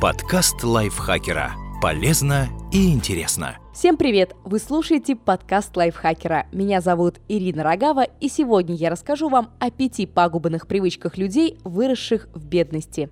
[0.00, 1.52] Подкаст лайфхакера.
[1.82, 3.58] Полезно и интересно.
[3.74, 4.34] Всем привет!
[4.44, 6.46] Вы слушаете подкаст лайфхакера.
[6.52, 12.30] Меня зовут Ирина Рогава, и сегодня я расскажу вам о пяти пагубных привычках людей, выросших
[12.32, 13.10] в бедности.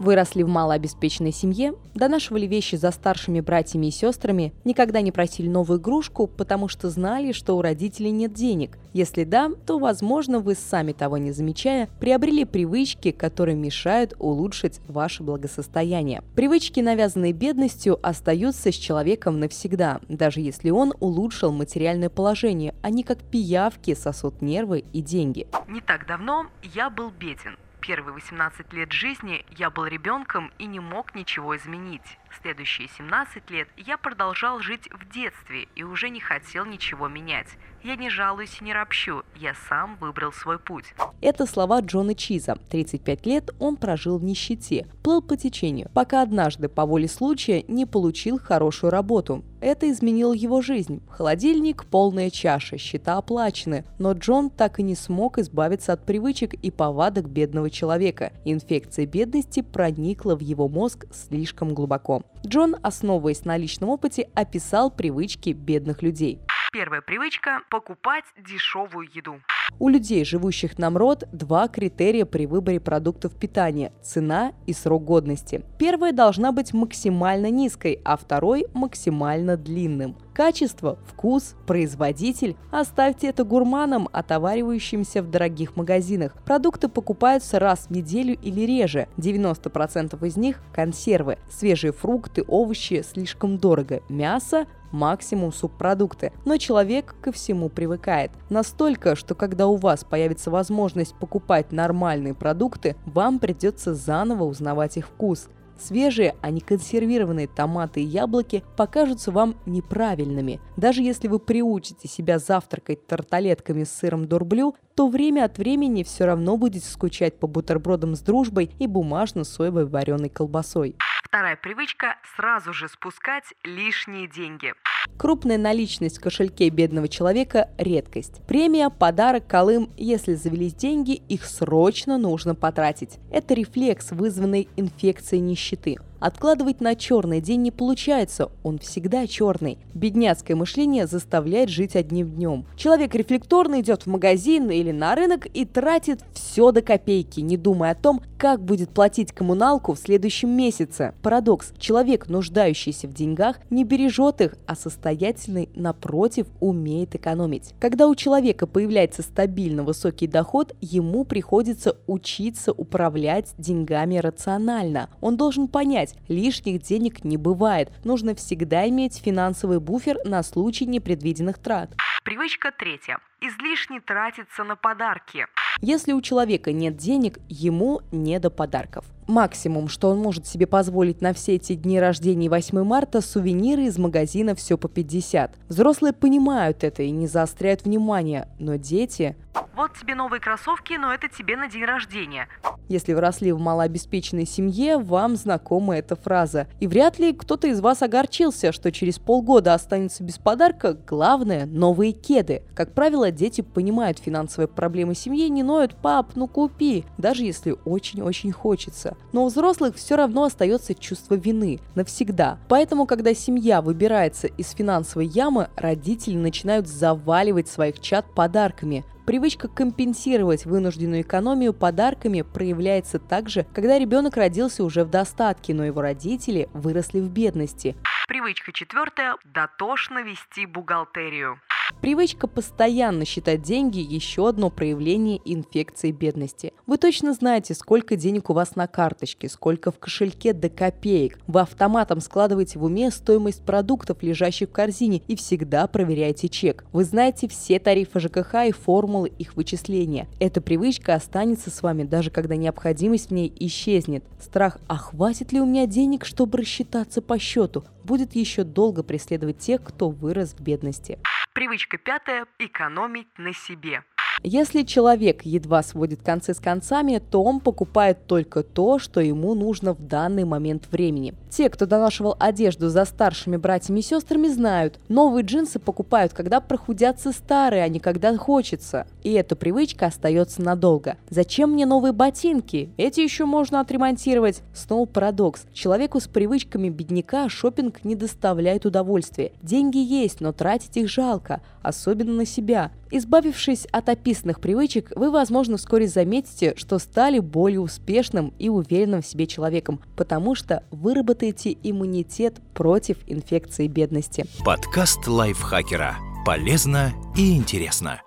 [0.00, 5.78] Выросли в малообеспеченной семье, донашивали вещи за старшими братьями и сестрами, никогда не просили новую
[5.78, 8.78] игрушку, потому что знали, что у родителей нет денег.
[8.94, 15.22] Если да, то, возможно, вы сами того не замечая, приобрели привычки, которые мешают улучшить ваше
[15.22, 16.22] благосостояние.
[16.34, 23.18] Привычки, навязанные бедностью, остаются с человеком навсегда, даже если он улучшил материальное положение, они как
[23.18, 25.46] пиявки сосут нервы и деньги.
[25.68, 27.58] Не так давно я был беден.
[27.90, 32.19] Первые 18 лет жизни я был ребенком и не мог ничего изменить.
[32.42, 37.48] Следующие 17 лет я продолжал жить в детстве и уже не хотел ничего менять.
[37.82, 40.84] Я не жалуюсь и не ропщу, я сам выбрал свой путь.
[41.22, 42.56] Это слова Джона Чиза.
[42.70, 47.86] 35 лет он прожил в нищете, плыл по течению, пока однажды по воле случая не
[47.86, 49.42] получил хорошую работу.
[49.60, 51.02] Это изменило его жизнь.
[51.10, 53.84] Холодильник, полная чаша, счета оплачены.
[53.98, 58.32] Но Джон так и не смог избавиться от привычек и повадок бедного человека.
[58.44, 62.19] Инфекция бедности проникла в его мозг слишком глубоко.
[62.46, 66.40] Джон, основываясь на личном опыте, описал привычки бедных людей.
[66.72, 69.40] Первая привычка– покупать дешевую еду.
[69.78, 75.64] У людей, живущих на МРОД, два критерия при выборе продуктов питания– цена и срок годности.
[75.78, 80.16] Первая должна быть максимально низкой, а второй– максимально длинным.
[80.32, 86.34] Качество, вкус, производитель– оставьте это гурманам, отоваривающимся в дорогих магазинах.
[86.44, 89.08] Продукты покупаются раз в неделю или реже.
[89.16, 91.38] 90% из них– консервы.
[91.50, 94.02] Свежие фрукты, овощи слишком дорого.
[94.08, 96.32] Мясо максимум субпродукты.
[96.44, 98.30] Но человек ко всему привыкает.
[98.48, 105.06] Настолько, что когда у вас появится возможность покупать нормальные продукты, вам придется заново узнавать их
[105.06, 105.48] вкус.
[105.80, 110.60] Свежие, а не консервированные томаты и яблоки покажутся вам неправильными.
[110.76, 116.26] Даже если вы приучите себя завтракать тарталетками с сыром дурблю, то время от времени все
[116.26, 120.96] равно будете скучать по бутербродам с дружбой и бумажно-соевой вареной колбасой.
[121.24, 124.74] Вторая привычка– сразу же спускать лишние деньги.
[125.16, 128.40] Крупная наличность в кошельке бедного человека– редкость.
[128.46, 133.18] Премия, подарок, колым– если завелись деньги, их срочно нужно потратить.
[133.30, 135.96] Это рефлекс, вызванный инфекцией нищеты.
[136.20, 139.78] Откладывать на черный день не получается, он всегда черный.
[139.94, 142.66] Бедняцкое мышление заставляет жить одним днем.
[142.76, 147.92] Человек рефлекторно идет в магазин или на рынок и тратит все до копейки, не думая
[147.92, 151.14] о том, как будет платить коммуналку в следующем месяце.
[151.22, 151.74] Парадокс.
[151.76, 157.74] Человек, нуждающийся в деньгах, не бережет их, а состоятельный, напротив, умеет экономить.
[157.78, 165.10] Когда у человека появляется стабильно высокий доход, ему приходится учиться управлять деньгами рационально.
[165.20, 167.92] Он должен понять, лишних денег не бывает.
[168.04, 171.94] Нужно всегда иметь финансовый буфер на случай непредвиденных трат.
[172.24, 173.18] Привычка третья.
[173.42, 175.46] Излишне тратиться на подарки.
[175.82, 179.06] Если у человека нет денег, ему не до подарков.
[179.30, 183.96] Максимум, что он может себе позволить на все эти дни рождения 8 марта– сувениры из
[183.96, 185.52] магазина «Все по 50».
[185.68, 189.36] Взрослые понимают это и не заостряют внимание, но дети
[189.80, 192.48] вот тебе новые кроссовки, но это тебе на день рождения.
[192.88, 196.66] Если вы росли в малообеспеченной семье, вам знакома эта фраза.
[196.80, 200.92] И вряд ли кто-то из вас огорчился, что через полгода останется без подарка.
[200.92, 202.62] Главное– новые кеды.
[202.74, 208.52] Как правило, дети понимают финансовые проблемы семьи, не ноют «пап, ну купи», даже если очень-очень
[208.52, 209.16] хочется.
[209.32, 212.58] Но у взрослых все равно остается чувство вины навсегда.
[212.68, 219.04] Поэтому, когда семья выбирается из финансовой ямы, родители начинают заваливать своих чат подарками.
[219.26, 226.00] Привычка компенсировать вынужденную экономию подарками проявляется также, когда ребенок родился уже в достатке, но его
[226.00, 227.94] родители выросли в бедности.
[228.26, 231.60] Привычка четвертая– дотошно вести бухгалтерию.
[232.00, 236.72] Привычка постоянно считать деньги– еще одно проявление инфекции бедности.
[236.86, 241.38] Вы точно знаете, сколько денег у вас на карточке, сколько в кошельке до копеек.
[241.46, 246.84] Вы автоматом складываете в уме стоимость продуктов, лежащих в корзине, и всегда проверяете чек.
[246.92, 250.26] Вы знаете все тарифы ЖКХ и формулы их вычисления.
[250.38, 254.24] Эта привычка останется с вами, даже когда необходимость в ней исчезнет.
[254.40, 259.58] Страх «а хватит ли у меня денег, чтобы рассчитаться по счету?» будет еще долго преследовать
[259.58, 261.18] тех, кто вырос в бедности.
[261.60, 264.02] Привычка пятая– экономить на себе.
[264.42, 269.92] Если человек едва сводит концы с концами, то он покупает только то, что ему нужно
[269.92, 271.34] в данный момент времени.
[271.50, 277.32] Те, кто донашивал одежду за старшими братьями и сестрами, знают, новые джинсы покупают, когда прохудятся
[277.32, 279.06] старые, а не когда хочется.
[279.22, 281.16] И эта привычка остается надолго.
[281.28, 282.90] Зачем мне новые ботинки?
[282.96, 284.62] Эти еще можно отремонтировать.
[284.72, 285.66] Снова парадокс.
[285.74, 289.52] Человеку с привычками бедняка шопинг не доставляет удовольствия.
[289.60, 292.90] Деньги есть, но тратить их жалко, особенно на себя.
[293.10, 299.26] Избавившись от описанных привычек, вы, возможно, вскоре заметите, что стали более успешным и уверенным в
[299.26, 304.46] себе человеком, потому что выработаете иммунитет против инфекции бедности.
[304.64, 306.16] Подкаст лайфхакера.
[306.46, 308.20] Полезно и интересно.